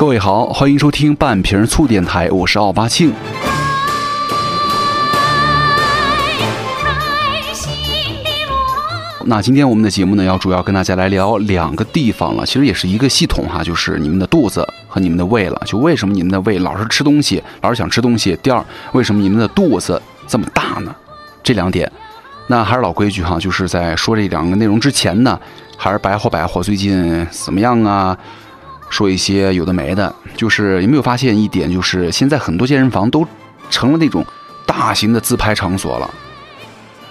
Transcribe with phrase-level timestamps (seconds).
[0.00, 3.12] 各位好，欢迎收听半瓶醋电台，我是奥巴庆。
[9.26, 15.62] 那今天我们的节目呢，要主要跟大家来聊两个地方了，其实也是一个系统哈，就是你们的肚子和你们的胃了。
[15.66, 18.34] 就为什么你们的胃老是吃东西，老是想吃东西？
[18.42, 20.96] 第二，为什么你们的肚子这么大呢？
[21.42, 21.92] 这两点，
[22.46, 25.38] 那还是老规矩哈，就是在说这两个内容之前呢，
[25.76, 28.16] 还是白活白活最近怎么样啊？
[28.90, 33.26] 说一些有的没的，就是有没有发现一点，就是现在很多健身房都
[33.70, 34.22] 成了那种
[34.66, 36.10] 大型的自拍场所了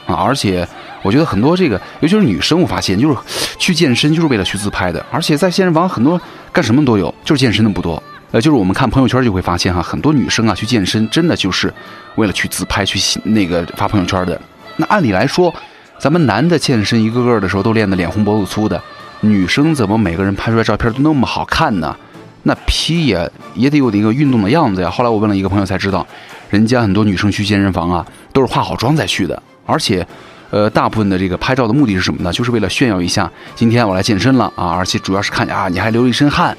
[0.06, 0.16] 啊！
[0.16, 0.68] 而且
[1.02, 3.18] 我觉得很多这个，尤其是女生，我发现就是
[3.58, 6.20] 去健身就是为了去自拍的，而且在健身房很多
[6.52, 8.02] 干什么都有，就是健身的不多。
[8.32, 11.74] 呃，就是我们看朋友圈就会发现哈，很多女生啊去健身真的就是
[12.16, 14.40] 为了去自拍去那个发朋友圈的。
[14.76, 15.54] 那按理来说，
[15.98, 18.80] 咱们男的健身一个个的时候都练得脸红脖子粗的。
[19.22, 21.96] 女生怎么每个人拍出来照片都那么好看呢？
[22.44, 24.90] 那皮也也得有一个运动的样子呀。
[24.90, 26.08] 后来我问了一个朋友才知道，
[26.50, 29.44] 人家很多女生去健身房啊，都是化好妆再去的。
[29.66, 30.08] 而且，
[30.50, 32.32] 呃，大部分的这个拍照的目的是什么呢？
[32.32, 34.70] 就是为了炫耀一下，今天我来健身了啊！
[34.70, 36.58] 而且主要是看啊，你还流了一身汗。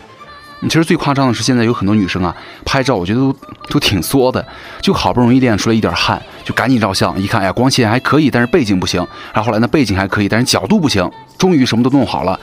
[0.68, 3.34] 其实最夸张的是，现在有很多女生啊，拍照我觉得都
[3.68, 4.46] 都挺作的，
[4.82, 7.18] 就好不容易练出来一点汗，就赶紧照相。
[7.18, 9.00] 一看，哎呀，光线还可以，但是背景不行。
[9.32, 11.10] 然后后来呢，背景还可以，但是角度不行。
[11.38, 12.38] 终于什么都弄好了，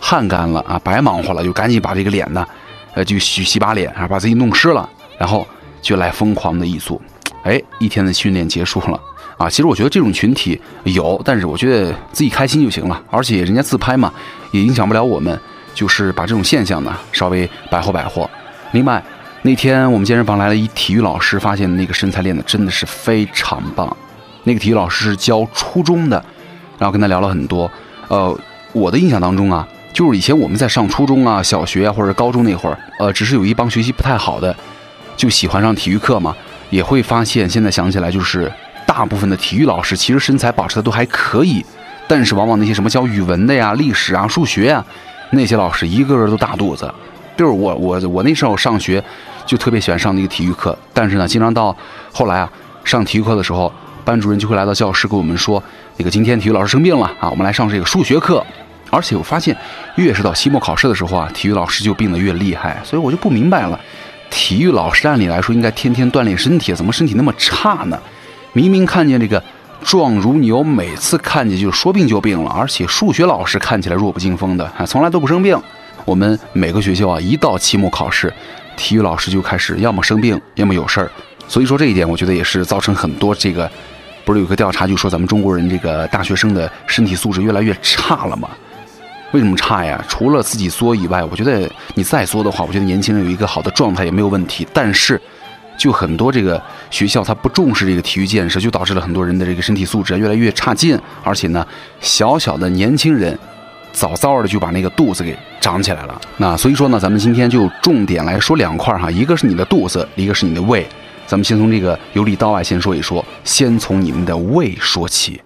[0.00, 2.46] 汗干了啊，白忙活了，就赶紧把这个脸呢，
[2.94, 5.46] 呃，就洗洗把脸，然后把自己弄湿了，然后
[5.82, 7.00] 就来疯狂的一组。
[7.42, 8.98] 哎，一天的训练结束了
[9.36, 9.50] 啊。
[9.50, 13.02] 其实我觉得这种群体有，但是我觉得自己开心就行了。
[13.10, 14.10] 而且人家自拍嘛，
[14.52, 15.38] 也影响不了我们。
[15.74, 18.28] 就是把这种现象呢稍微摆活摆活。
[18.72, 19.02] 另外，
[19.42, 23.94] 那天我们健身房来了一体育老师，发现那个身材练的真的是非常棒。
[24.44, 26.24] 那个体育老师是教初中的，
[26.78, 27.70] 然后跟他聊了很多。
[28.08, 28.38] 呃，
[28.72, 34.54] 我的印象当中啊，就是以前我们在上初中啊、小学啊或者高中那会儿，呃，只是有一帮学习不太好的，
[35.16, 36.34] 就喜欢上体育课嘛，
[36.70, 38.50] 也会发现现在想起来，就是
[38.86, 41.64] 大部分的体育老师其实身材保持的都还可以，
[42.08, 44.84] 但是往往那些什么教语文的呀、历史啊、数学呀。
[45.32, 46.92] 那些老师一个个都大肚子，
[47.36, 49.02] 就是我我我那时候上学
[49.46, 51.74] 就特别喜欢上那个体育课，但是呢，经常到
[52.12, 52.52] 后来啊，
[52.84, 53.72] 上体育课的时候，
[54.04, 55.62] 班主任就会来到教室跟我们说，
[55.96, 58.44] 那个今天体育老师生病了啊，我们来上这个数学课。
[58.90, 59.56] 而且我发现，
[59.96, 63.80] 越是到期末考试的时候啊，体育老师就病得越厉害，所以我就不明白了，
[64.28, 67.98] 体育老师按理来说应该天天锻炼身体，怎么身体那么差呢？
[68.52, 69.42] 明明看见这个。
[69.82, 75.60] 壮如牛，每次看见就说病就病了，而且数学老师看起来弱不禁风的，从来都不生病。
[76.04, 78.32] 我们每个学校啊，一到期末考试，
[78.76, 81.10] 体育老师就开始要么生病，要么有事儿。
[81.46, 83.70] 所以说这一点，我觉得也是造成很多这个，
[84.24, 88.48] 不是有个调查就说咱们中国人这个大学生的身体素质越来越差了吗？
[89.32, 90.02] 为什么差呀？
[90.08, 95.20] 除了自己作以外，我觉得你再作的话，我觉得年轻人有一个好的状态也没有问题，但是。
[95.76, 96.60] 就很多这个
[96.90, 100.98] 学校，他不重视这个体育建设，就导致了很多人的这个身体素质越来越差劲。
[101.22, 101.66] 而且呢，
[102.00, 103.36] 小小的年轻人，
[103.92, 106.20] 早早的就把那个肚子给长起来了。
[106.36, 110.86] 那所以说呢，咱们今天就重点来说两块哈，一个是你的肚子，一个是你的胃。
[111.26, 115.40] 咱们先从这个由里到外先说一说，先从你们的胃说起。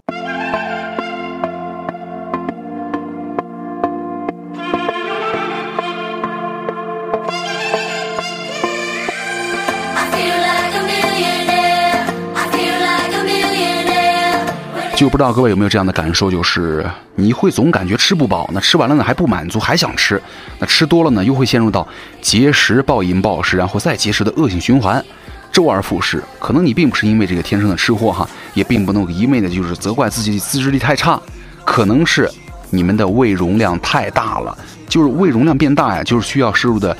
[15.17, 16.85] 不知道各位有没有这样的感受，就是
[17.15, 20.21] 你会总感觉吃不饱，那吃完了呢还不满足，还想吃，
[20.59, 21.87] 那吃多了呢又会陷入到
[22.21, 25.03] 节食、暴饮暴食，然后再节食的恶性循环，
[25.51, 26.23] 周而复始。
[26.37, 31.19] 可能你并不是因为这个天生的吃货哈，也并不能一味的就是责怪自己自制力太差，
[31.65, 32.31] 可能是
[32.69, 34.55] 你们的胃容量太大了，
[34.87, 36.95] 就是胃容量变大呀，就是需要摄入的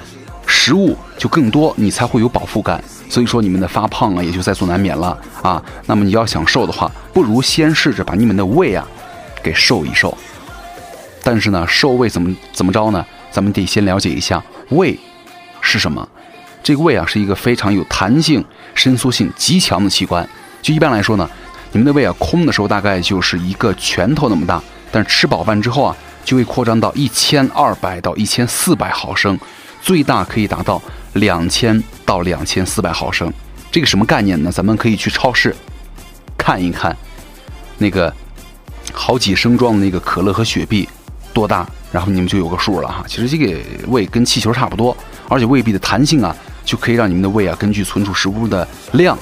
[0.48, 2.84] 食物就更多，你才会有饱腹感。
[3.10, 5.62] 所以说你们的发胖啊，也就在所难免了啊。
[5.86, 8.88] 那么你要想瘦的话，不如先试着把你们的胃啊
[9.44, 10.18] 给瘦一瘦。
[11.24, 13.06] 但是呢，瘦胃怎么怎么着呢？
[13.30, 14.98] 咱们得先了解一下胃
[15.62, 16.08] 是什么。
[16.64, 20.28] 这个胃啊是一个非常有弹性、伸缩性极强的器官。
[20.62, 21.30] 就一般来说呢，
[21.72, 24.62] 你们的胃啊空的时候大概就是一个拳头那么大，
[24.92, 25.96] 但是吃饱饭之后啊
[26.26, 29.40] 就会扩张到一千二百到一千四百毫升，
[29.88, 30.82] 最大可以达到。
[31.14, 33.32] 两千到两千四百毫升，
[33.72, 34.52] 这个什么概念呢？
[34.52, 35.56] 咱们可以去超市
[36.38, 36.96] 看一看，
[37.80, 38.14] 那个
[38.94, 40.88] 好几升装的那个可乐和雪碧
[41.34, 43.04] 多大，然后你们就有个数了哈。
[43.08, 44.96] 其实这个胃跟气球差不多，
[45.28, 49.18] 而且胃壁的弹性啊，就可以让你们的胃啊根据存储食物的量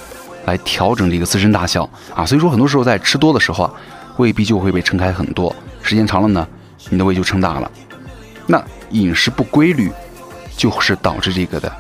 [0.45, 2.25] 来调整这个自身大小啊。
[2.25, 3.73] 所以说很多时候在吃多的时候啊，
[4.17, 6.45] 胃壁就会被撑开很多，时间长了呢，
[6.89, 7.71] 你的胃就撑大了。
[8.47, 9.89] 那饮食不规律。
[10.55, 11.71] 就是导致这个的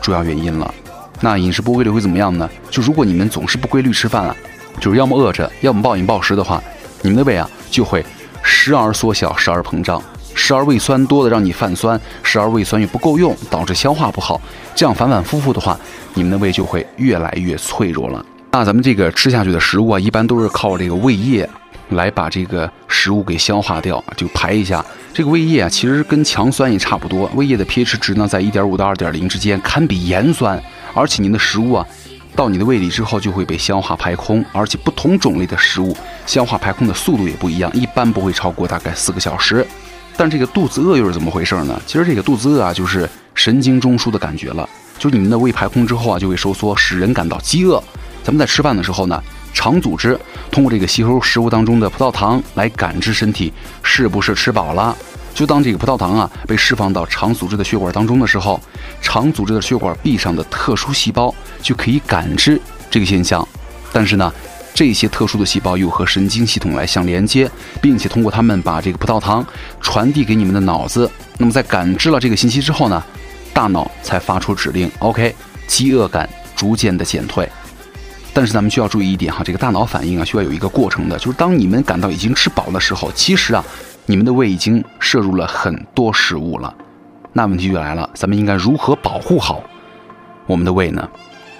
[0.00, 0.72] 主要原因了。
[1.20, 2.48] 那饮食不规律会怎么样呢？
[2.70, 4.36] 就如果你们总是不规律吃饭啊，
[4.80, 6.62] 就是要么饿着，要么暴饮暴食的话，
[7.02, 8.04] 你们的胃啊就会
[8.42, 10.02] 时而缩小，时而膨胀，
[10.34, 14.40] 时而胃酸多的让你泛酸，时而胃酸又不够用，导致消化不好。
[14.74, 15.78] 这样反反复复的话，
[16.12, 18.24] 你们的胃就会越来越脆弱了。
[18.50, 21.48] 那咱们这个吃下去的食物啊，一般都是靠这个胃液
[21.90, 24.84] 来把这个食物给消化掉，就排一下。
[25.12, 27.30] 这个胃液啊，其实跟强酸也差不多。
[27.34, 30.60] 胃液的 pH 值呢，在一点五到二点零之间，堪比盐酸。
[30.92, 31.86] 而且您的食物啊，
[32.34, 35.96] 到你的胃里之后就会被消化排空，而且不同种类的食物
[36.26, 39.64] 消化排空的速度也不一样，一般不会超过大概四个小时。
[40.16, 41.80] 但这个肚子饿又是怎么回事呢？
[41.86, 47.82] 其实这个肚子饿啊，就是神经中枢的感觉了，就是你们的胃排空之后啊，就会收缩，使人感到饥饿。
[48.22, 49.22] 咱们在吃饭的时候呢，
[49.54, 50.18] 肠组织
[50.50, 53.50] 通过这个吸收食物当中的葡萄糖来感知身体
[53.82, 54.94] 是不是吃饱了。
[55.32, 58.60] 就当这个葡萄糖啊被释放到肠组织的血管当中的时候，
[59.00, 62.60] 肠组织的血管壁上的特殊细胞就可以感知
[62.90, 63.46] 这个现象。
[63.92, 64.32] 但是呢，
[64.74, 69.44] 这些特殊的细胞又和神经系统来相连接，并且通过它们把这个葡萄糖
[69.80, 71.10] 传递给你们的脑子。
[71.38, 73.02] 那么在感知了这个信息之后呢，
[73.52, 75.34] 大脑才发出指令，OK，
[75.66, 77.48] 饥饿感逐渐的减退。
[78.34, 83.64] 但是咱们需要注意一点哈，这个大脑反应啊需要有一个过程的，就是当你们感到已经吃饱的时候，其实啊，
[84.06, 86.74] 你们的胃已经摄入了很多食物了。
[87.32, 89.62] 那问题就来了，咱们应该如何保护好
[90.46, 91.08] 我们的胃呢？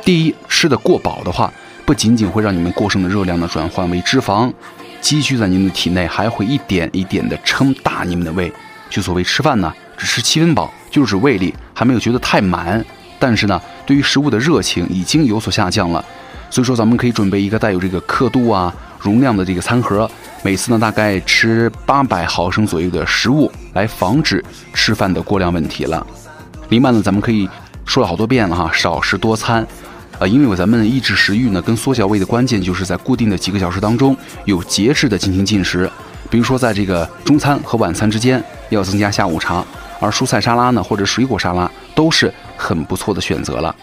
[0.04, 1.52] 第一，吃的过饱的话，
[1.86, 4.52] 不仅仅会让你们过剩的热量呢转换为脂肪，
[5.00, 8.52] 积蓄在您的体内，还会一点一点的撑大你们的胃。
[8.90, 12.84] 就所谓吃饭呢，只吃七分饱，就是指胃里还没有觉得太满，
[13.24, 16.04] 但是呢，对于食物的热情已经有所下降了。
[16.50, 20.08] 所以说，咱们可以准备一个带有这个刻度啊、容量的这个餐盒，
[20.42, 24.44] 每次呢大概吃八百毫升左右的食物，来防止
[24.74, 26.06] 吃饭的过量问题了。
[26.68, 27.48] 另外呢，咱们可以
[27.86, 29.66] 说了好多遍了哈，少食多餐，
[30.18, 35.90] 啊，因为咱们抑制食欲呢，跟缩小胃的关键就是在固定的几个小时当中有节制的进行进食。
[36.28, 39.64] 比如说，在这个中餐和晚餐之间要增加下午茶，
[40.04, 43.74] 而蔬菜沙拉呢或者水果沙拉都是很不错的选择了。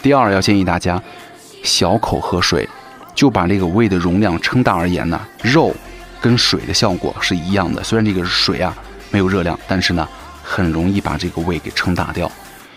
[0.00, 1.02] 第二，要建议大家。
[1.62, 2.66] 小口喝水，
[3.14, 5.76] 就把这个胃的容量撑大而言呢，肉
[6.18, 7.84] 跟水的效果是一样的。
[7.84, 8.74] 虽然这个水啊
[9.10, 10.08] 没有热量，但是呢
[10.42, 12.32] 很容易把这个胃给撑大掉。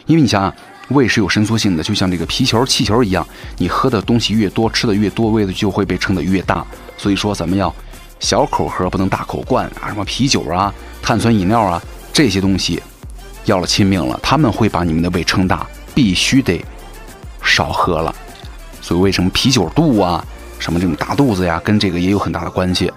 [0.06, 0.54] 因为你想啊，
[0.90, 3.26] 胃是有伸缩性的，就像这个皮球、气球一样，
[3.58, 6.66] 你喝的东西越多，吃的越多，胃的就会被撑得越大。
[6.98, 7.74] 所以说，咱们要
[8.20, 9.88] 小口喝，不能大口灌啊！
[9.88, 11.82] 什么啤酒啊、碳酸饮料啊
[12.14, 12.82] 这些东西，
[13.46, 15.66] 要了亲命了，他们会把你们的胃撑大，
[15.96, 16.64] 必须得
[17.44, 18.14] 少喝了。
[18.80, 20.24] 所谓什么啤酒肚啊，
[20.60, 22.94] 什么这种大肚子呀，跟这个也有很大的关系。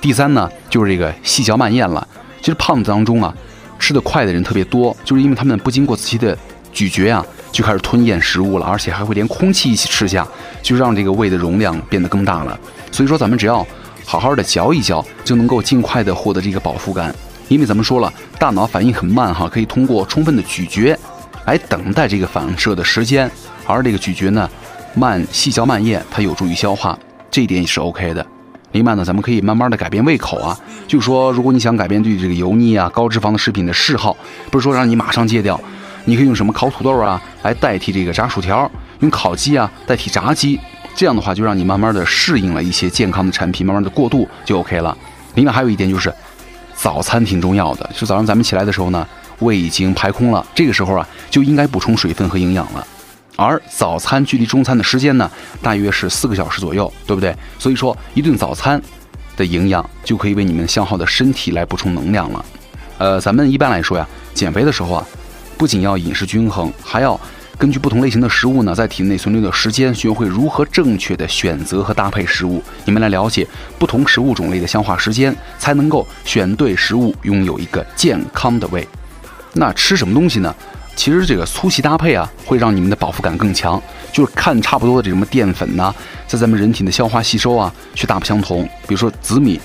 [0.00, 2.08] 第三呢，就是这个细嚼慢咽了。
[2.40, 3.34] 其实胖子当中啊，
[3.78, 6.36] 吃得快的人特别多，就是因为他们不经过仔细的
[6.72, 10.26] 咀嚼啊，就开始吞咽食物了，而且还会连空气一起吃下，
[10.62, 12.58] 就让这个胃的容量变得更大了。
[12.90, 13.66] 所以说，咱们只要
[14.06, 17.14] 好好的嚼一嚼，就能够尽快的获得这个饱腹感。
[17.48, 20.96] 因为咱们说了，大脑反应很慢哈，可以通过充分的咀嚼
[21.46, 23.30] 来等待这个反射的时间，
[23.66, 24.48] 而这个咀嚼呢。
[24.96, 26.96] 慢细嚼慢咽，它有助于消化，
[27.28, 28.24] 这一点也是 OK 的。
[28.70, 30.56] 另外呢，咱们可以慢慢的改变胃口啊，
[30.86, 34.16] 就是说，如果你想改变对这个油腻啊、高脂肪的食品的嗜好，
[34.52, 35.60] 不是说让你马上戒掉，
[36.04, 38.70] 你可以用什么烤土豆啊来代替这个炸薯条，
[39.00, 40.60] 用烤鸡啊代替炸鸡，
[40.94, 44.96] 这样的话就让你慢慢的适应了一些健康的产品，慢慢的过渡就 OK 了。
[45.34, 46.14] 另外还有一点就是，
[46.84, 52.86] 早餐挺重要的，就早上咱们起来的时候呢，胃已经排空了，这个时候啊就应该补充水分和营养了。
[53.36, 55.30] 而早餐距离中餐的时间呢，
[55.62, 57.34] 大约是四个小时左右，对不对？
[57.58, 58.78] 所以说，一顿早餐
[59.34, 62.44] 的营养就可以为你们消耗的身体来补充能量了。
[62.98, 65.06] 呃，咱们一般来说呀，减肥的时候啊，
[65.56, 67.18] 不仅要饮食均衡，还要
[67.56, 72.62] 根据不同类型的食物呢，在体内存留的时间，学会如何正确的选择和搭配食物。
[72.84, 73.46] 你们来了解
[73.78, 78.86] 不同食物种类的消化时间，才能够选对食物，拥有一个健康的胃。
[79.52, 80.54] 那吃什么东西呢？
[80.96, 83.80] 其实这个粗细搭配啊，会让你们的饱腹感更强。
[84.12, 85.92] 就是看差不多的这什么淀粉呐，
[86.26, 88.62] 在咱们人体的消化吸收啊，却大不相同。
[88.86, 89.60] 比如说紫米、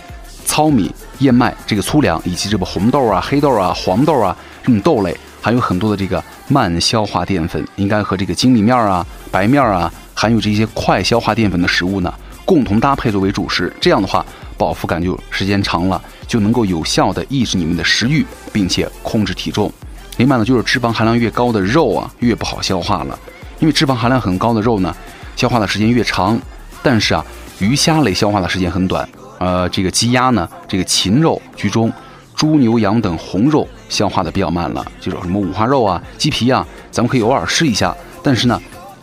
[0.46, 12.14] 糙米、燕麦这个粗粮，以及这个红豆啊、黑豆啊、黄豆啊这种豆类，还有很多的这个慢消化淀粉，应该和这个精米面啊、白面啊，含有这些快消化淀粉的食物呢，
[12.46, 13.74] 共同搭配作为主食。
[13.80, 14.26] 这样的话，
[14.58, 19.72] 饱腹感就时间长了，就能够有效的抑制你们的食欲，并且控制体重。
[20.18, 23.18] 另外呢，就是脂肪含量越高的肉啊，越不好消化了。
[23.60, 24.94] 因为脂肪含量很高的肉呢，
[25.36, 26.40] 消化的时间越长。
[26.82, 27.26] 但是啊，
[27.60, 29.08] 鱼虾类消化的时间很短。
[29.38, 31.92] 呃，这个鸡鸭呢，这个禽肉居中，
[32.40, 37.94] 猪牛羊等红肉消化的比较慢了，这种什么五花肉啊、鸡皮啊，咱们可以偶尔吃一下。
[38.24, 38.58] 但是呢，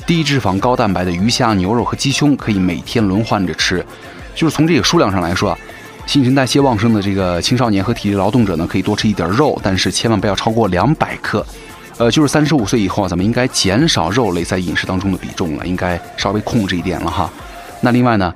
[0.07, 3.85] 低脂肪高蛋白的鱼虾、牛肉和鸡胸可以每天轮换着吃。
[4.35, 5.59] 就是从这个数量上来说啊，
[6.07, 11.45] 新陈代谢旺盛的这个青少年和体力劳动者呢，可以多吃一点肉，但是千万不要超过两百克。
[11.99, 17.31] 呃，就是三十五岁以后啊，咱们应该减少肉类在饮食当中的比重了，应该稍微控制一点了哈。
[17.83, 18.35] 那另外呢，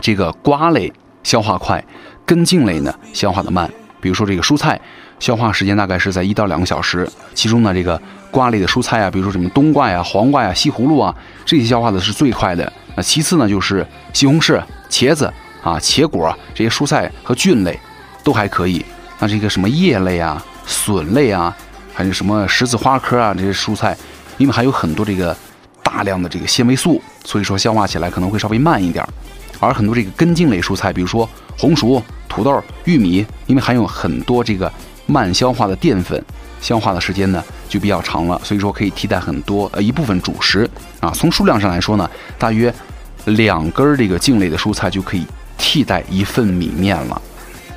[0.00, 0.92] 这个瓜类
[1.24, 1.84] 消化快，
[2.24, 3.68] 根茎类呢消化的慢。
[4.00, 4.80] 比如说这个蔬菜，
[5.18, 7.08] 消化时间大概是在一到两个小时。
[7.34, 8.00] 其中呢，这个
[8.30, 12.70] 瓜类的蔬菜啊，比如说什么冬瓜呀、黄瓜呀、西葫芦啊，这些消化的是最快的。
[12.94, 17.78] 那其次呢，就是西红柿、茄子啊、茄果这些蔬菜和菌类
[18.22, 18.84] 都还可以。
[19.18, 21.54] 那这个什么叶类啊、笋类啊，
[21.94, 23.96] 还有什么十字花科啊这些蔬菜，
[24.36, 25.34] 因为还有很多这个
[25.82, 29.04] 大量的这个纤维素，所以说消化起来可能会稍微慢一点。
[29.58, 32.02] 而很多这个根茎类蔬菜，比如说红薯。
[32.28, 34.72] 土豆、玉米，因为含有很多这个
[35.06, 36.22] 慢消化的淀粉，
[36.60, 40.68] 消化的时间呢就比较长了，所以说可以替代很多呃一部分主食
[41.00, 41.10] 啊。
[41.14, 42.72] 从数量上来说呢，大约
[43.26, 45.26] 两根这个茎类的蔬菜就可以
[45.58, 47.20] 替代一份米面了。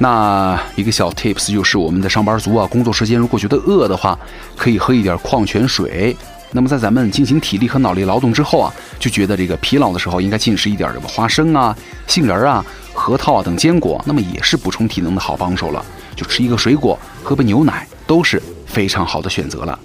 [0.02, 4.18] 那一个小 tips 就是，我们的上班族啊，工作时间如果觉得饿的话，
[4.56, 6.16] 可以喝一点矿泉水。
[6.52, 11.76] 那么在咱们进行体力和脑力劳动之后啊，就觉得这个疲劳的时候，应该进食一点什么花生啊、
[12.08, 12.66] 杏仁啊。
[12.94, 15.86] 核桃啊等坚果，那么也是补充体能的好帮手了。
[16.16, 19.80] 就吃一个水果，喝杯牛奶，都是非常好的选择了。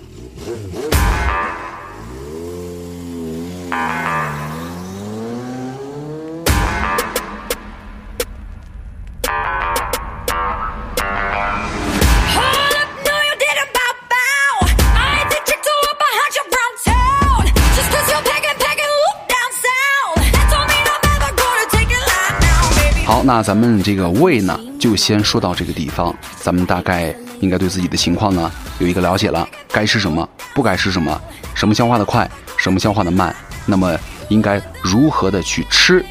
[23.27, 26.15] 那咱们这个胃呢，就先说到这个地方。
[26.37, 31.19] 咱们大概应该对自己的情况呢有一个了解了，该吃什么，不该吃什么，
[31.55, 36.05] 什么消化的快，什么消化的慢，那么应该如何的去吃，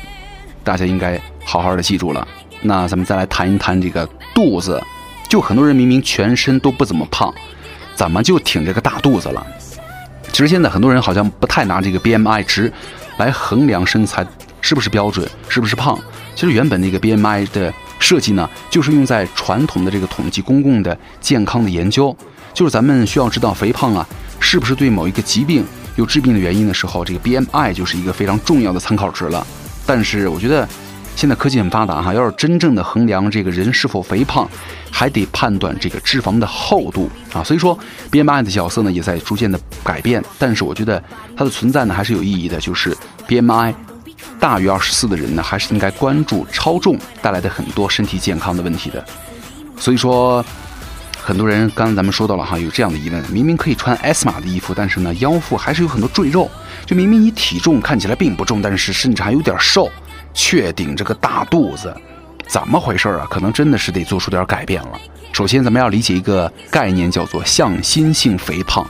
[0.64, 2.28] 大家应该好好的记住了。
[2.64, 4.82] 那咱们再来谈一谈这个肚子，
[5.30, 7.32] 就很多人明明全身都不怎么胖，
[7.94, 9.46] 怎么就挺着个大肚子了？
[10.32, 12.74] 其实现在很多人好像不太拿这个 BMI 值
[13.18, 14.26] 来衡量身材
[14.62, 16.00] 是不是标准，是不是胖。
[16.36, 22.16] 其实原本那个 BMI 的设计呢，就是用在传统的这个统计公共的健康的研究，
[22.54, 24.06] 就是咱们需要知道肥胖啊
[24.40, 25.64] 是不是对某一个疾病
[25.96, 29.46] 有致病的原因的时候，这个 BMI 就是一个非常重要的参考值了。
[29.86, 30.68] 但是我觉得
[31.16, 34.50] 现在科技很发达哈，要是真正的衡量这个人是否肥胖，
[34.92, 37.44] 还得判断这个脂肪的厚度啊。
[37.44, 37.78] 所以说
[38.12, 41.02] BMI 的角色呢也在逐渐的改变，但是我觉得
[41.38, 42.96] 它的存在呢还是有意义的，就是
[43.28, 43.74] BMI。
[44.40, 49.04] 大于二十四的人呢，还是应该关注超重带来的很多身体健康的问题的。
[49.78, 50.44] 所以说，
[51.22, 56.50] 很多人刚才咱们说到了哈，有这样的疑问：明明可以穿 S 码的衣服，但是呢，腰腹还是有很多赘肉。
[56.86, 59.90] 就明明你体重看起来并不重，但是甚至还有点瘦，
[60.34, 61.96] 却顶着个大肚子，
[62.48, 63.28] 怎么回事啊？
[63.30, 65.00] 可能真的是得做出点改变了。
[65.32, 68.86] 首先，咱们要理解一个概念，叫做向心性肥胖。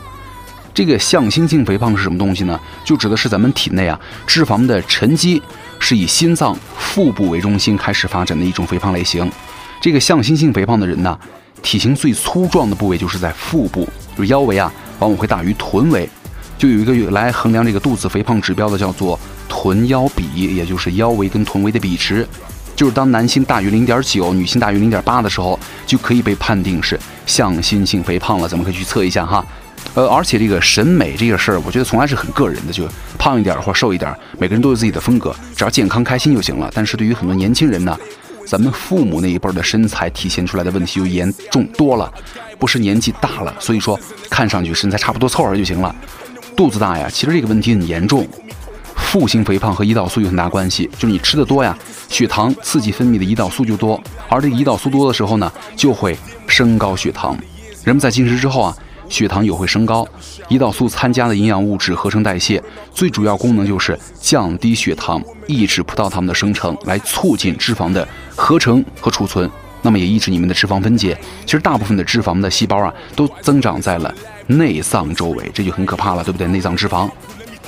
[0.74, 2.60] 这个向心性肥胖是什么东西呢？
[2.84, 5.42] 就指的是咱们体内啊脂肪的沉积
[5.80, 9.32] 是以心脏、腹部为中心开始发展的一种肥胖类型。
[9.80, 11.18] 这个向心性肥胖的人呢，
[11.62, 13.88] 体型最粗壮的部位就是在腹部，
[14.18, 16.10] 就是腰围啊往往会大于臀围。
[16.58, 22.28] 就有一个来衡量这个肚子肥胖指标的，叫做臀腰比，也就是腰围跟臀围的比值。
[22.76, 28.48] 就是当男性大于零点九，女性大于零点八的时候，就可以被判定是向心性肥胖了。
[28.48, 29.46] 咱们可以去测一下哈。
[29.96, 32.84] 呃，而且这个审美这个事儿，我觉得从来是很个人的，就
[33.20, 36.72] 胖一点或瘦一点，每个人都有自己的风格，只要健康开心就行了。
[36.74, 37.96] 但是对于很多年轻人呢，
[38.48, 42.12] 咱们父母那一辈的身材体现出来的问题就严重多了，
[42.58, 44.00] 不是年纪大了，所以说
[44.32, 45.96] 看上去身材差不多凑合就行了，
[46.58, 48.28] 肚子大呀，其实这个问题很严重。
[48.96, 51.78] 腹型肥胖和胰岛素有很大关系，就是你吃的多呀，
[52.10, 57.38] 血糖刺激分泌的胰岛素就多，而这个胰岛素多的时候呢，就会升高血糖。
[57.84, 58.76] 人们在进食之后啊。
[59.14, 60.08] 血糖也会升高，
[60.50, 69.48] 胰岛素参加的营养物质合成代谢，最主要功能就是降低血糖，抑制葡萄糖的生成，来促进脂肪的合成和储存，
[69.84, 71.16] 那么也抑制你们的脂肪分解。
[71.46, 74.12] 其实大部分的脂肪的细胞啊，都增长在了
[74.48, 76.48] 内脏周围，这就很可怕了，对不对？
[76.48, 77.08] 内脏脂肪。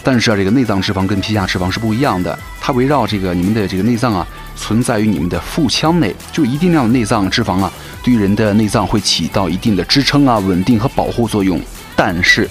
[0.03, 7.71] 但是啊，这个内脏脂肪跟皮下脂肪是不一样的，它围绕这个你们的这个内脏啊，存在于你们的腹腔内，就一定量的内脏脂肪啊，
[8.03, 11.59] 对于人的内脏会起到一定的支撑啊、稳定和保护作用。
[11.95, 12.49] 但是，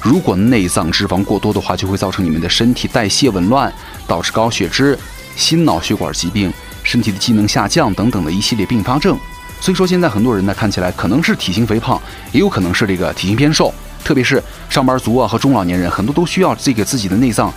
[0.00, 3.72] 如果内脏脂肪过多的话，就会造成你们的身体代谢紊乱，
[4.06, 4.98] 导致高血脂、
[5.36, 9.18] 心脑血管疾病、身体的机能下降等等的一系列并发症。
[9.60, 12.00] 所以说现在很多人呢看起来可能是体型肥胖，
[12.32, 13.72] 也有可能是这个体型偏瘦，
[14.04, 17.50] 特别是上班族啊和中老年人，很多都需要这个自己的内脏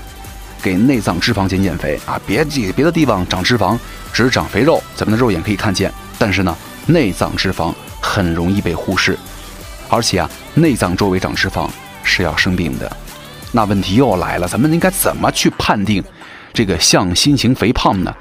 [0.62, 3.78] 给内脏脂肪减减肥啊，别别别的地方长脂肪，
[4.12, 9.18] 只是长肥肉，咱们的肉眼可以看见，但是呢内脏脂肪很容易被忽视，
[9.90, 11.70] 而且啊内脏周围长脂肪
[12.04, 12.92] 是要生病的。
[13.52, 16.04] 那问题又来了，咱们应该怎么去判定
[16.54, 18.14] 这个向心型肥胖呢？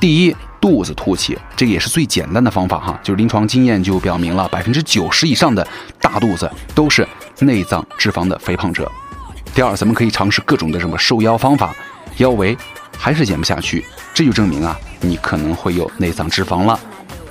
[0.00, 5.66] 第一，肚子凸起，这也是最简单的方法哈，就是临床经验就表明了，百分之九十以上的
[6.00, 7.06] 大肚子都是
[7.38, 8.90] 内脏脂肪的肥胖者。
[9.54, 11.74] 第二，咱们可以尝试各种的什么瘦腰方法，
[12.16, 12.56] 腰围
[12.96, 16.78] 还是减不下去，这就证明啊，你可能会有内脏脂肪了。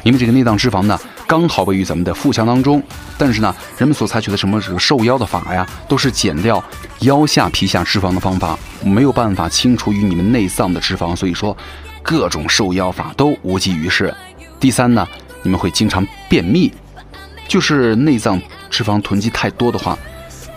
[0.03, 2.81] 因为这个内脏脂肪呢，刚好位于咱们的腹腔当中，
[3.17, 6.63] 但是呢，人们所采取的什么这个瘦腰的法呀，都是减掉
[6.99, 11.55] 腰下皮下脂肪的方法，没有办法清除于你们内脏的脂肪，所以说
[12.03, 14.13] 各种瘦腰法都无济于事。
[14.59, 15.07] 第三呢，
[15.41, 16.71] 你们会经常便秘，
[17.47, 19.97] 就是内脏脂肪囤积太多的话，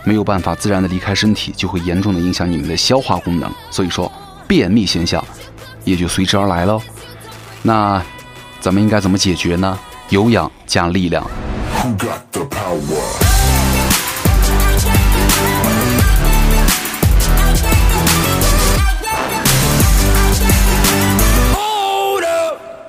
[0.05, 4.09] 没有办法自然的离开身体，就会严重的影响你们的消化功能，所以说
[4.47, 5.21] 便秘现象
[5.83, 6.81] 也就随之而来喽。
[7.61, 8.01] 那。
[8.61, 9.77] 咱们应该怎么解决呢？
[10.09, 11.23] 有氧加力量。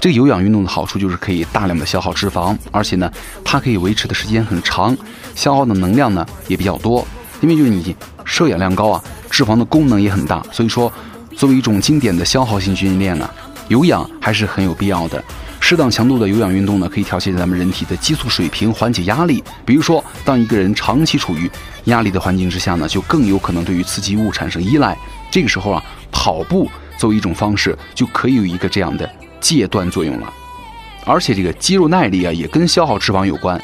[0.06, 3.10] 这个有氧运动的好处就是可以大量的消耗脂肪，而且呢，
[3.44, 4.96] 它可以维持的时间很长，
[5.34, 7.04] 消耗的能量呢也比较多。
[7.40, 10.92] 因为就是你摄氧量高啊，脂肪的功能也很大，所以说
[11.34, 13.28] 作为一种经典的消耗性训练啊，
[13.66, 15.20] 有氧还是很有必要的。
[15.58, 19.42] 适当强度的有氧运动呢，可以调节咱们人体的激素水平，缓解压力。
[19.64, 21.50] 比如说，当一个人长期处于
[21.86, 24.96] 压力的环境之下呢，就更有可能对于刺激物产生依赖。
[25.32, 25.82] 这个时候啊，
[26.12, 29.10] 跑步作为一种方式，就可以有一个这样的
[29.40, 30.32] 戒断作用了。
[31.04, 33.60] 而且这个肌肉耐力啊，也跟消耗脂肪有关。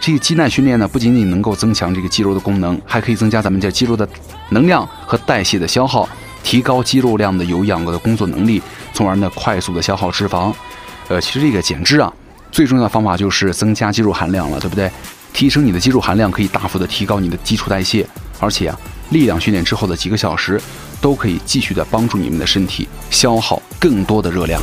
[0.00, 4.08] 这个肌耐训练呢，不仅仅能够增强这个肌肉的功能，还可以增加咱们这肌肉的
[4.50, 6.08] 能量和代谢的消耗，
[6.42, 8.60] 提高肌肉量的有氧的工作能力，
[8.92, 10.52] 从而呢快速的消耗脂肪。
[11.06, 12.12] 呃，其实这个减脂啊，
[12.50, 14.90] 最重要的方法就是增加肌肉含量了，对不对？
[15.32, 18.04] 提升你的肌肉含量可以大幅的提高你的基础代谢，
[18.40, 18.78] 而且啊，
[19.10, 20.60] 力量训练之后的几个小时，
[21.02, 24.62] 都可以继续的帮助你们的身体消耗更多的热量。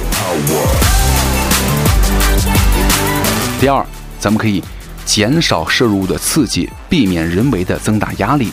[3.60, 3.86] 第二，
[4.18, 4.64] 咱们可以
[5.04, 8.52] 减少摄入的刺激，避免人为的增大压力。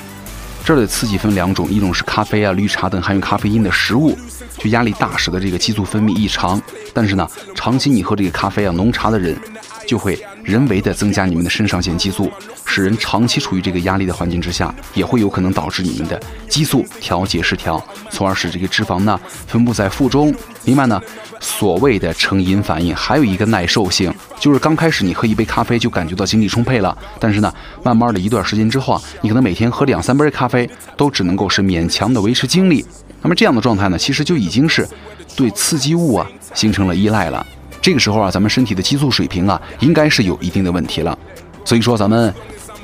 [0.64, 4.18] 这儿的刺激分两种，一种是咖啡啊、绿茶等含有咖啡因的食物，
[4.58, 6.60] 就压力大使得这个激素分泌异常。
[6.92, 9.38] 但是呢，长期你喝这个咖啡啊、浓茶的人，
[9.86, 12.30] 就会人为的增加你们的肾上腺激素，
[12.64, 20.32] 使人长期处于这个压力的环境之下，也会有可能导致你们的激素调节失调，从而使这个脂肪呢分布在腹中。
[20.64, 21.02] 另外呢，
[21.40, 32.86] 所谓的成瘾反应还有一个耐受性，就是刚开始你喝一杯咖啡就感觉到精力充沛了，但是呢，慢慢的一段时间之后啊，你可能每天喝两三杯咖啡都只能够是勉强的维持精力。
[33.20, 34.88] 那么这样的状态呢，其实就已经是
[35.34, 37.44] 对刺激物啊形成了依赖了。
[37.86, 41.16] 这个时候啊，咱们身体的激素水平啊，应该是有一定的问题了。
[41.64, 42.34] 所以说，咱们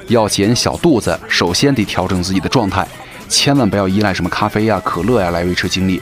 [0.06, 2.86] 要减小肚子，首先得调整自己的状态，
[3.28, 6.00] 千万不要依赖什么咖啡呀、可乐呀来维持精力。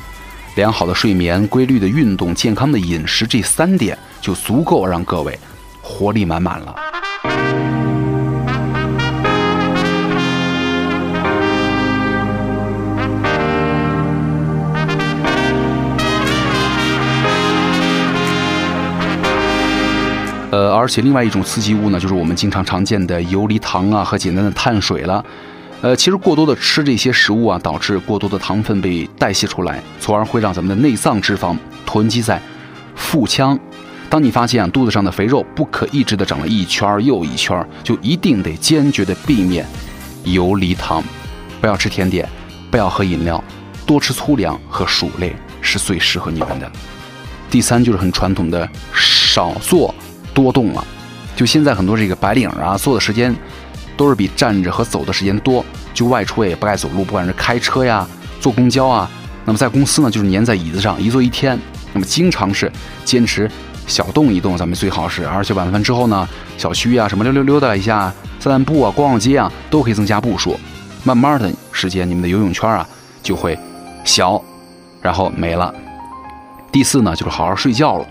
[0.54, 5.38] 良好的睡眠、规律的运动、健康的饮食，这三点就足够让各位
[5.80, 7.69] 活力满满了。
[20.60, 25.24] 呃，而且另外一种刺激物呢，就是我们经常常见的游离糖啊和简单的碳水了。
[25.80, 32.38] 呃，其实过多的吃这些食物啊，导致过多的糖分被代谢出来，从而会让咱们的内脏脂肪囤积在
[32.94, 33.58] 腹腔。
[34.10, 39.64] 当你发现啊肚子上的肥肉不可抑制的长了一圈又一圈，就一定得坚决的避免
[40.24, 41.02] 游离糖，
[41.58, 42.28] 不要吃甜点，
[42.70, 43.42] 不要喝饮料，
[43.86, 46.70] 多吃粗粮和薯类是最适合你们的。
[47.48, 49.94] 第三就是很传统的少做
[50.34, 50.84] 多动了，
[51.36, 53.34] 就现在很多这个白领啊，坐的时间。
[53.96, 55.62] 都是比站着和走的时间多，
[55.92, 58.08] 就外出也不爱走路，不管是开车呀、
[58.40, 59.10] 坐公交啊，
[59.44, 61.58] 那么在公司呢，就是粘在椅子上一坐一天。
[61.92, 62.72] 那么经常是
[63.04, 63.46] 坚持
[63.86, 70.58] 小动一动，咱们最好是，而且晚饭之后呢，小区啊什么溜溜溜达一下，散散步啊，逛逛街啊，都可以增加步数。
[71.04, 72.88] 慢慢的时间，你们的游泳圈啊
[73.22, 73.58] 就会
[74.02, 74.42] 小，
[75.02, 75.74] 然后没了。
[76.72, 78.06] 第四呢，就是好好睡觉了。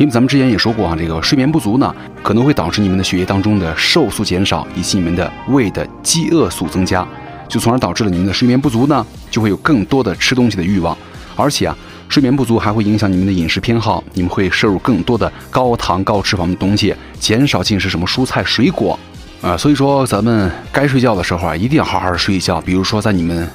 [0.00, 7.06] 因为咱们之前也说过啊，这个睡眠不足呢，可能会导致你们的血液当中的瘦素减少，以及你们的胃的饥饿素增加，
[7.46, 10.96] 就从而导致了你们的睡眠不足呢，就会有更多的吃东西的欲望，
[11.36, 11.76] 而且啊，
[12.08, 18.98] 睡眠不足还会影响你们的饮食偏好，你们会摄入更多的高糖高脂肪的东西，减少进食什么蔬菜水果，
[19.42, 22.58] 啊，所以说咱们该睡觉的时候啊，一定要好好睡一觉。
[22.62, 23.46] 比如说在你们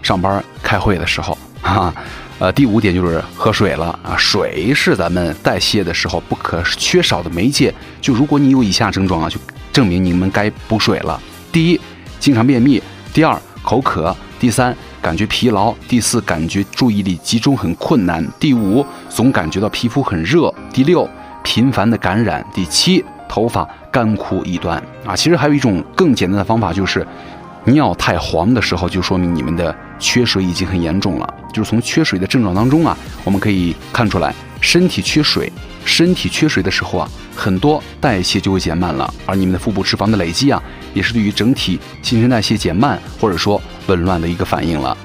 [0.00, 1.92] 上班开会的时候，哈，
[2.42, 7.72] 呃，第五点就是喝水了啊，水是咱们代谢的时候不可缺少的媒介。
[8.00, 9.38] 就如果你有以下症状啊，就
[9.72, 11.22] 证明你们该补水了。
[11.52, 11.80] 第一，
[12.18, 12.82] 经常便秘；
[13.14, 14.76] 第二，口渴；第三。
[15.00, 21.08] 感觉疲劳，第四感觉注意力集中很困难，第五总感觉到皮肤很热，第六
[21.44, 25.14] 频繁的感染，第七头发干枯易断啊。
[25.14, 27.06] 其实还有一种更简单的方法，就是
[27.64, 31.34] 尿太黄的时候，就说明你们的缺水已经很严重了。
[31.52, 35.52] 就是从缺水的症状当中啊，我们可以看出来，身体缺水，
[35.84, 40.62] 身体缺水的时候啊，很多代谢就会减慢了，而你们的腹部脂肪的累积啊，
[40.94, 43.60] 也是对于整体新陈代谢减慢或者说。
[43.88, 44.96] 紊乱的一个反应了，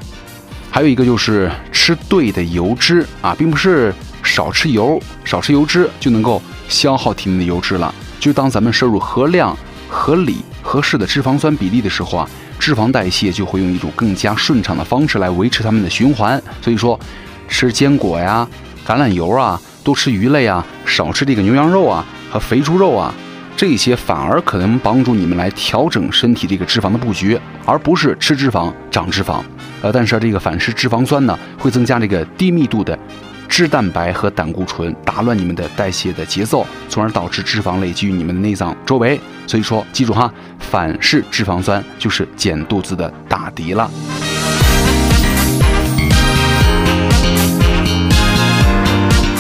[0.70, 7.92] 还有一个就是吃对的油脂啊，并不是少吃油、少吃油脂就能够消耗体内的油脂了。
[8.20, 9.58] 就当咱们摄入合量、
[9.90, 12.30] 合理、合适的脂肪酸比例的时候啊，
[12.60, 16.42] 脂肪代谢就会用一种更加顺畅的方式来维持它们的循环。
[16.62, 17.00] 所以说，
[17.48, 18.48] 吃坚果呀、
[18.86, 23.14] 橄榄油啊，多吃鱼类啊，少吃这个牛羊肉啊和肥猪肉啊。
[23.56, 29.42] 这些反而可能帮助你们来调整身体这个脂肪的布局，而不是吃脂肪长脂肪。
[29.82, 32.98] 呃，但是这个反式脂肪酸呢，会增加这个低密度的
[33.48, 39.20] 脂蛋白和胆固醇，打乱你们的代谢的节奏，从而导致脂肪累积于你们的内脏周围。
[39.48, 43.90] 所以说，记住哈，反式脂肪酸就是减肚子的大敌了。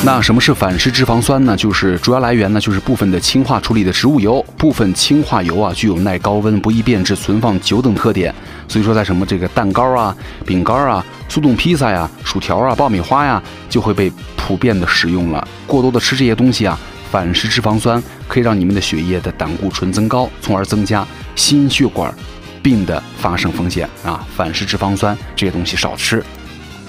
[0.05, 1.57] 那什么是反式脂肪酸呢？
[1.57, 8.33] 就是主要来源呢，就是部分的氢化处理的植物油，部分氢化油啊，具有耐高温、不易变质、存放久等特点。
[8.69, 15.45] 所以说，在什么这个蛋糕啊、饼干啊、速冻披萨呀、薯条啊、爆米花呀，就会被普遍的使用了。
[15.65, 16.79] 过多的吃这些东西啊，
[17.11, 21.05] 反式脂肪酸可以让你们的血液的胆固醇增高，从而增加
[21.35, 22.13] 心血管
[22.61, 24.25] 病的发生风险啊。
[24.37, 26.23] 反式脂肪酸这些东西少吃。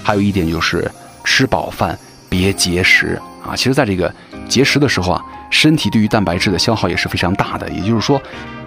[0.03, 0.89] 还有一点就是
[1.25, 1.99] 吃饱饭。
[2.29, 3.55] 别节食啊！
[3.55, 4.13] 其实，在这个
[4.47, 7.67] 节食的时候啊，身体对于蛋白质的消耗也是非常大的。
[7.69, 8.21] 也就是说，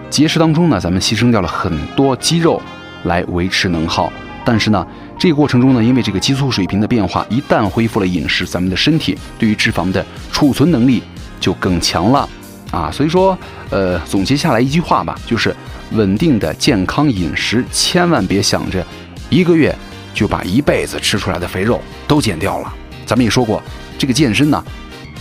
[0.09, 2.61] 节食当中呢，咱们牺牲掉了很多肌肉
[3.03, 4.11] 来维持能耗。
[4.45, 4.85] 但是呢，
[5.17, 11.01] 这个过程中呢，因为这个激素水平的变化，一旦恢复了饮食，咱们的身体对于脂肪的储存能力
[11.39, 12.27] 就更强了
[12.71, 12.91] 啊。
[12.91, 13.37] 所以说，
[13.69, 15.55] 呃，总结下来一句话吧，就是
[15.91, 18.85] 稳定的健康饮食，千万别想着
[19.29, 19.73] 一个月
[20.13, 22.73] 就把一辈子吃出来的肥肉都减掉了。
[23.05, 23.61] 咱们也说过，
[23.97, 24.63] 这个健身呢，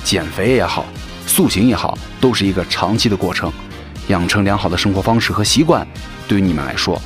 [0.05, 0.85] 减肥也好，
[1.27, 3.53] 塑形也好，都是一个长期的过程。
[4.09, 5.87] 养成良好的生活方式和习惯，
[6.27, 7.01] 对于你们来说，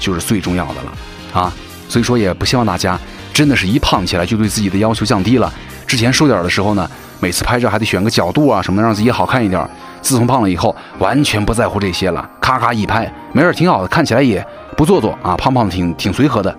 [0.00, 0.92] 就是最重要的了
[1.32, 1.52] 啊！
[1.88, 2.98] 所以说，也不希望大家
[3.32, 5.52] 真的是一胖起来就对自己的要求降低了。
[5.86, 6.90] 之前瘦点的时候呢，
[7.20, 9.68] 每次拍照还得选个角度啊什么的，让自己好看一点。
[10.02, 14.44] 自从胖了以后，完全不在乎这些了，咔咔一拍，没事，挺好的，看起来也
[14.76, 16.54] 不做作啊，胖胖的挺挺随和的。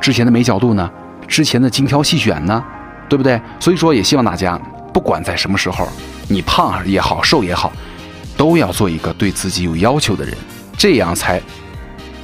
[0.00, 0.90] 之前的没角度呢，
[1.28, 2.62] 之前的精挑细选呢。
[3.10, 3.38] 对不对？
[3.58, 4.56] 所以说，也希望大家，
[4.94, 5.88] 不管在什么时候，
[6.28, 7.72] 你胖也好，瘦也好，
[8.36, 10.32] 都要做一个对自己有要求的人，
[10.78, 11.42] 这样才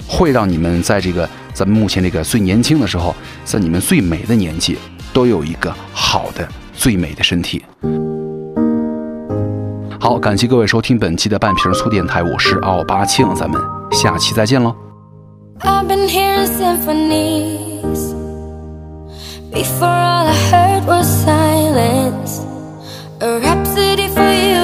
[0.07, 3.13] 会让你们在这个咱们目前这个最年轻的时候，
[3.45, 4.79] 在你们最美的年纪，
[5.13, 7.65] 都有一个好的、最美的身体。
[9.99, 14.73] 好，感谢各位收听本期的半瓶醋电台，我是奥巴庆，咱们下期再见喽。
[19.53, 22.39] Before all I heard was silence,
[23.21, 24.56] a rhapsody for you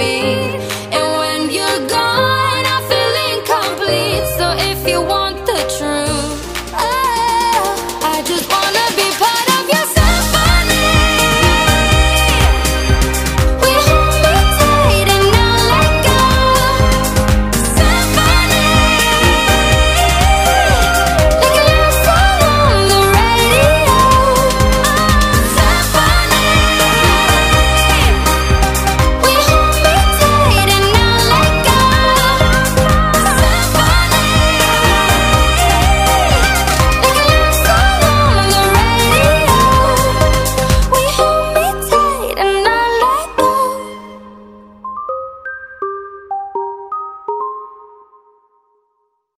[0.00, 0.39] be